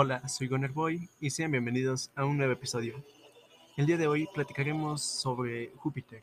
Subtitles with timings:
[0.00, 3.04] Hola, soy Goner Boy y sean bienvenidos a un nuevo episodio.
[3.76, 6.22] El día de hoy platicaremos sobre Júpiter,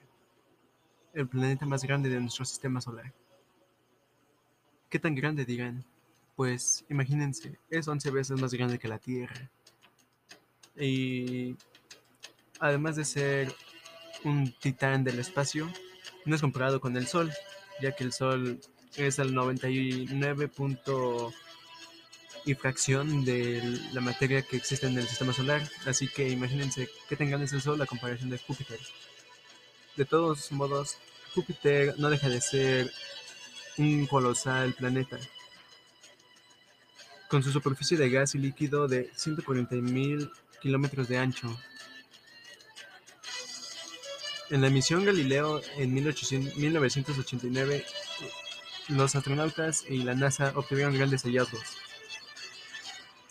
[1.14, 3.12] el planeta más grande de nuestro sistema solar.
[4.88, 5.84] ¿Qué tan grande dirán?
[6.38, 9.52] Pues imagínense, es 11 veces más grande que la Tierra.
[10.80, 11.58] Y
[12.62, 13.54] además de ser
[14.24, 15.70] un titán del espacio,
[16.24, 17.30] no es comparado con el Sol,
[17.82, 18.58] ya que el Sol
[18.96, 20.48] es el 99
[22.46, 25.68] y fracción de la materia que existe en el sistema solar.
[25.86, 28.80] Así que imagínense qué tan grande es el Sol comparación de Júpiter.
[29.96, 30.98] De todos modos,
[31.34, 32.92] Júpiter no deja de ser
[33.78, 35.18] un colosal planeta.
[37.30, 40.32] Con su superficie de gas y líquido de 140.000
[40.62, 41.60] kilómetros de ancho.
[44.52, 47.84] En la misión Galileo en 1989,
[48.90, 51.85] los astronautas y la NASA obtuvieron grandes hallazgos.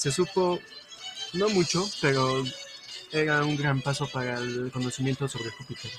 [0.05, 0.61] Se supo,
[1.33, 2.45] no mucho, pero
[3.11, 5.91] era un gran paso para el conocimiento sobre Júpiter.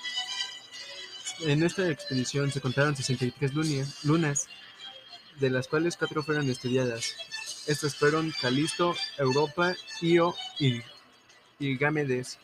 [1.39, 3.55] En esta expedición se contaron 63
[4.03, 4.47] lunas,
[5.39, 7.15] de las cuales cuatro fueron estudiadas.
[7.65, 10.83] Estas fueron Calisto, Europa, Io y,
[11.57, 12.37] y Ganímedes.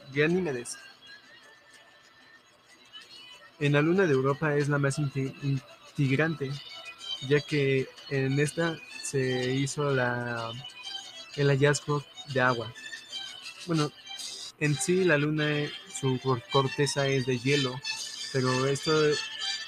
[3.59, 6.49] En la luna de Europa es la más integrante,
[7.29, 10.51] ya que en esta se hizo la
[11.35, 12.73] el hallazgo de agua.
[13.65, 13.91] Bueno,
[14.59, 15.47] en sí la luna,
[15.99, 16.19] su
[16.51, 17.79] corteza es de hielo,
[18.33, 18.91] pero esto,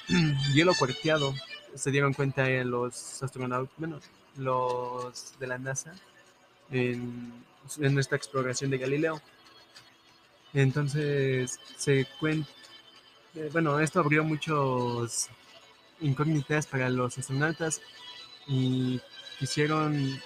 [0.53, 1.33] hielo cuarteado,
[1.75, 3.99] se dieron cuenta en los astronautas, bueno,
[4.37, 5.93] los de la NASA,
[6.71, 7.33] en,
[7.79, 9.21] en nuestra exploración de Galileo.
[10.53, 12.49] Entonces, se cuenta,
[13.35, 15.29] eh, bueno, esto abrió muchos
[16.01, 17.81] incógnitas para los astronautas
[18.47, 19.01] y
[19.39, 20.21] quisieron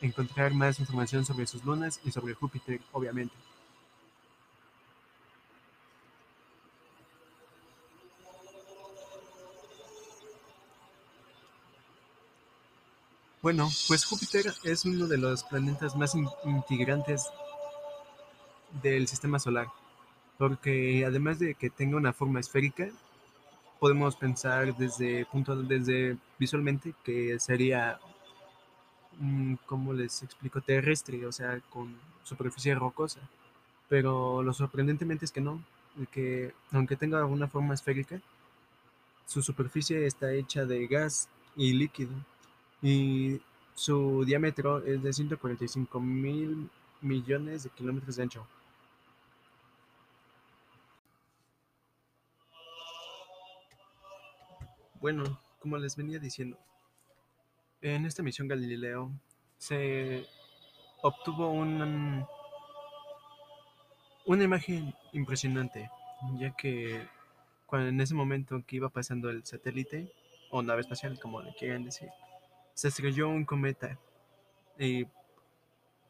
[0.00, 3.34] encontrar más información sobre sus lunas y sobre Júpiter, obviamente.
[13.40, 17.24] Bueno, pues Júpiter es uno de los planetas más integrantes
[18.82, 19.68] del sistema solar,
[20.36, 22.88] porque además de que tenga una forma esférica,
[23.78, 28.00] podemos pensar desde punto desde visualmente que sería
[29.18, 30.60] Mm, ¿cómo les explico?
[30.60, 33.20] Terrestre, o sea, con superficie rocosa.
[33.88, 35.62] Pero lo sorprendentemente es que no,
[36.12, 38.20] que aunque tenga una forma esférica,
[39.26, 42.12] su superficie está hecha de gas y líquido.
[42.82, 43.40] Y
[43.74, 46.70] su diámetro es de 145 mil
[47.00, 48.46] millones de kilómetros de ancho.
[55.00, 56.58] Bueno, como les venía diciendo,
[57.80, 59.12] en esta misión Galileo
[59.58, 60.26] se
[61.02, 62.26] obtuvo una
[64.26, 65.90] imagen impresionante,
[66.38, 67.06] ya que
[67.66, 70.12] cuando en ese momento que iba pasando el satélite,
[70.50, 72.08] o nave espacial, como le quieran decir,
[72.74, 73.98] se estrelló un cometa
[74.78, 75.06] y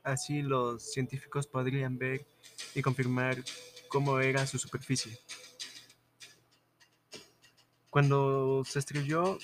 [0.03, 2.27] así los científicos podrían ver
[2.75, 3.37] y confirmar
[3.89, 5.19] cómo era su superficie.
[7.91, 9.39] Cuando se estrelló,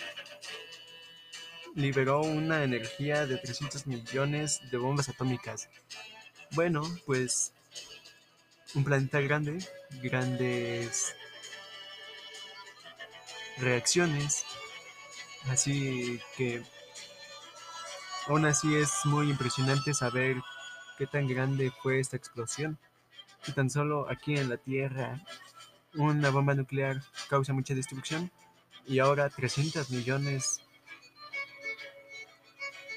[1.74, 5.68] liberó una energía de 300 millones de bombas atómicas.
[6.52, 7.52] Bueno, pues
[8.74, 9.58] un planeta grande,
[10.02, 11.14] grandes
[13.58, 14.44] reacciones,
[15.48, 16.62] así que
[18.26, 20.36] aún así es muy impresionante saber
[20.98, 22.78] qué tan grande fue esta explosión.
[23.46, 25.20] Y tan solo aquí en la Tierra
[25.96, 28.30] una bomba nuclear causa mucha destrucción
[28.86, 30.60] y ahora 300 millones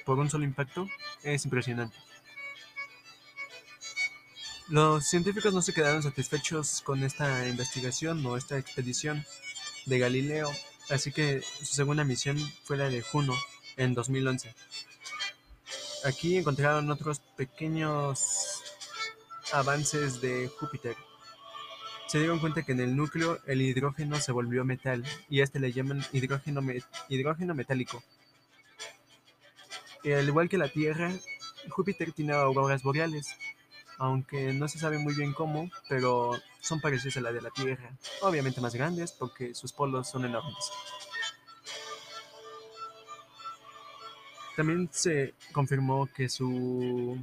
[0.08, 0.88] por un solo impacto
[1.22, 1.98] es impresionante.
[4.70, 9.26] Los científicos no se quedaron satisfechos con esta investigación o esta expedición
[9.86, 10.50] de Galileo,
[10.90, 13.34] así que su segunda misión fue la de Juno
[13.76, 14.56] en 2011.
[16.06, 18.64] Aquí encontraron otros pequeños
[19.52, 20.96] avances de Júpiter.
[22.08, 25.60] Se dieron cuenta que en el núcleo el hidrógeno se volvió metal y a este
[25.60, 26.62] le llaman hidrógeno,
[27.10, 28.02] hidrógeno metálico
[30.06, 31.12] al igual que la Tierra,
[31.70, 33.36] Júpiter tiene auroras boreales,
[33.98, 37.92] aunque no se sabe muy bien cómo, pero son parecidas a la de la Tierra,
[38.22, 40.72] obviamente más grandes porque sus polos son enormes.
[44.56, 47.20] También se confirmó que su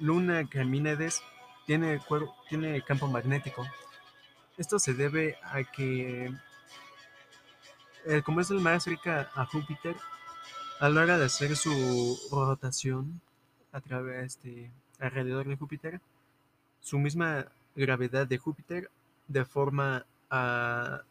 [0.00, 1.22] luna Camínedes
[1.66, 2.00] tiene,
[2.48, 3.66] tiene campo magnético.
[4.56, 6.32] Esto se debe a que,
[8.06, 9.94] eh, como es el más cerca a Júpiter,
[10.80, 13.20] a la hora de hacer su rotación
[13.72, 14.70] a través de
[15.00, 16.00] alrededor de Júpiter,
[16.80, 17.46] su misma
[17.76, 18.90] gravedad de Júpiter
[19.28, 21.02] deforma a,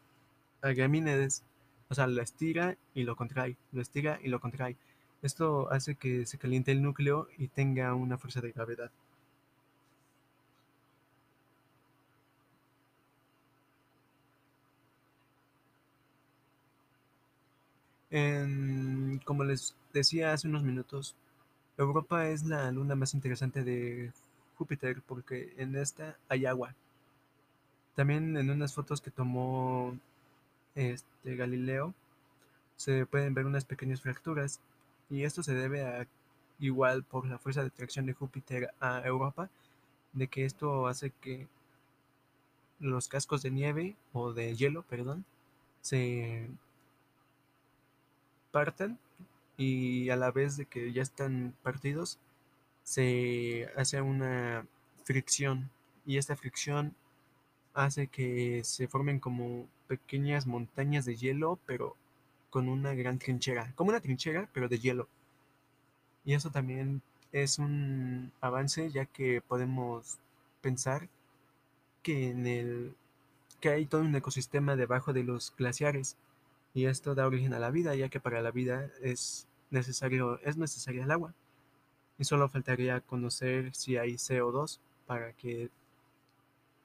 [0.62, 1.42] a Gamínedes,
[1.90, 4.76] o sea, lo estira y lo contrae, lo estira y lo contrae.
[5.22, 8.90] Esto hace que se caliente el núcleo y tenga una fuerza de gravedad.
[19.28, 21.14] Como les decía hace unos minutos,
[21.76, 24.10] Europa es la luna más interesante de
[24.56, 26.74] Júpiter porque en esta hay agua.
[27.94, 29.94] También en unas fotos que tomó
[30.74, 31.92] este Galileo
[32.76, 34.60] se pueden ver unas pequeñas fracturas
[35.10, 36.06] y esto se debe a
[36.58, 39.50] igual por la fuerza de atracción de Júpiter a Europa,
[40.14, 41.46] de que esto hace que
[42.80, 45.26] los cascos de nieve o de hielo, perdón,
[45.82, 46.48] se
[48.52, 48.98] partan
[49.58, 52.18] y a la vez de que ya están partidos
[52.84, 54.66] se hace una
[55.04, 55.68] fricción
[56.06, 56.94] y esta fricción
[57.74, 61.96] hace que se formen como pequeñas montañas de hielo pero
[62.50, 65.08] con una gran trinchera, como una trinchera pero de hielo.
[66.24, 67.02] Y eso también
[67.32, 70.18] es un avance ya que podemos
[70.62, 71.08] pensar
[72.02, 72.94] que en el
[73.60, 76.16] que hay todo un ecosistema debajo de los glaciares
[76.74, 80.56] y esto da origen a la vida, ya que para la vida es necesario es
[80.56, 81.34] necesaria el agua.
[82.18, 85.70] Y solo faltaría conocer si hay CO2 para que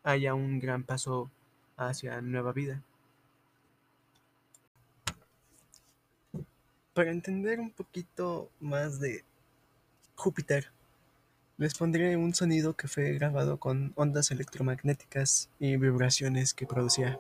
[0.04, 1.32] haya un gran paso
[1.78, 2.82] hacia nueva vida.
[6.94, 9.24] Para entender un poquito más de
[10.16, 10.72] Júpiter,
[11.58, 17.18] les pondré un sonido que fue grabado con ondas electromagnéticas y vibraciones que producía.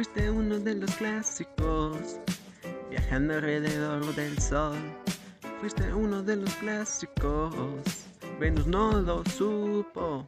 [0.00, 2.18] Fuiste uno de los clásicos,
[2.88, 4.78] viajando alrededor del sol.
[5.60, 7.52] Fuiste uno de los clásicos,
[8.40, 10.26] Venus no lo supo.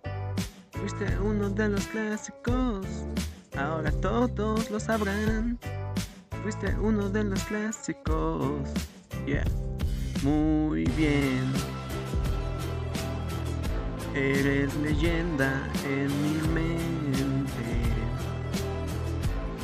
[0.73, 2.87] Fuiste uno de los clásicos,
[3.57, 5.59] ahora todos lo sabrán.
[6.43, 8.69] Fuiste uno de los clásicos,
[9.25, 9.43] yeah,
[10.23, 11.51] muy bien.
[14.15, 17.83] Eres leyenda en mi mente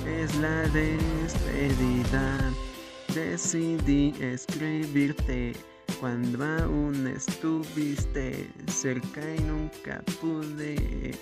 [0.09, 2.53] es la despedida.
[3.15, 5.53] Decidí escribirte
[6.01, 11.13] cuando aún estuviste cerca y nunca pude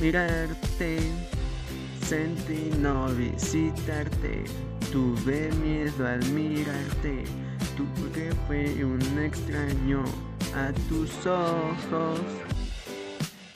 [0.00, 0.98] mirarte.
[2.00, 4.44] Sentí no visitarte,
[4.92, 7.24] tuve miedo al mirarte,
[7.76, 10.04] tú porque fue un extraño
[10.54, 12.20] a tus ojos.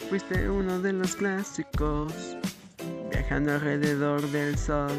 [0.09, 2.38] Fuiste uno de los clásicos
[3.29, 4.91] viajando alrededor del sol.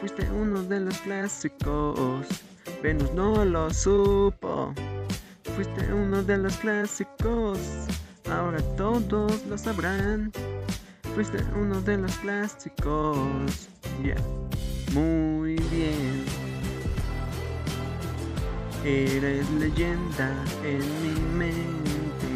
[0.00, 2.26] Fuiste uno de los clásicos,
[2.82, 4.74] Venus no lo supo.
[5.54, 7.58] Fuiste uno de los clásicos,
[8.30, 10.30] ahora todos lo sabrán.
[11.14, 13.16] Fuiste uno de los clásicos,
[14.02, 14.20] yeah,
[14.92, 16.26] muy bien.
[18.84, 20.30] Eres leyenda
[20.62, 22.34] en mi mente,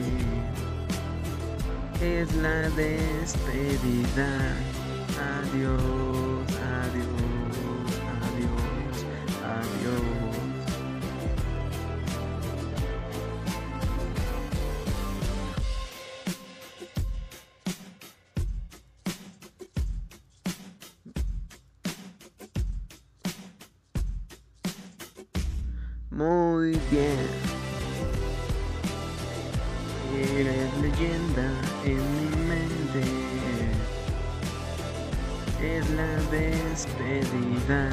[2.00, 4.56] es la despedida.
[5.20, 6.48] Adiós,
[6.80, 7.92] adiós,
[8.24, 8.96] adiós,
[9.44, 10.30] adiós.
[26.10, 27.28] Muy bien.
[30.38, 31.46] Eres leyenda
[31.84, 33.29] en mi mente
[36.00, 37.90] la despedida.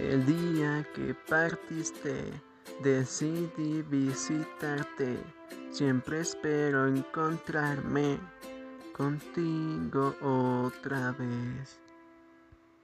[0.00, 2.47] El día que partiste
[2.82, 5.18] Decidí visitarte,
[5.72, 8.20] siempre espero encontrarme
[8.92, 11.87] contigo otra vez.